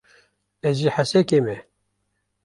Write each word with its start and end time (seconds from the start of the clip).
Ez 0.67 0.75
ji 0.81 0.89
Hesekê 0.95 1.39
me. 1.45 1.57